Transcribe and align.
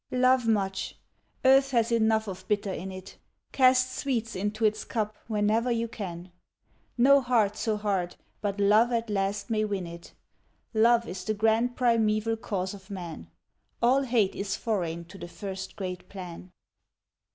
Love 0.17 0.47
much. 0.47 0.97
Earth 1.45 1.69
has 1.69 1.91
enough 1.91 2.27
of 2.27 2.47
bitter 2.47 2.73
in 2.73 2.91
it. 2.91 3.19
Cast 3.51 3.91
sweets 3.95 4.35
into 4.35 4.65
its 4.65 4.83
cup 4.83 5.15
whene'er 5.29 5.69
you 5.69 5.87
can. 5.87 6.31
No 6.97 7.21
heart 7.21 7.55
so 7.55 7.77
hard, 7.77 8.15
but 8.41 8.59
love 8.59 8.91
at 8.91 9.11
last 9.11 9.51
may 9.51 9.63
win 9.63 9.85
it. 9.85 10.15
Love 10.73 11.07
is 11.07 11.23
the 11.23 11.35
grand 11.35 11.75
primeval 11.75 12.35
cause 12.35 12.73
of 12.73 12.89
man. 12.89 13.29
All 13.79 14.01
hate 14.01 14.33
is 14.33 14.55
foreign 14.55 15.05
to 15.05 15.19
the 15.19 15.27
first 15.27 15.75
great 15.75 16.09
plan. 16.09 16.51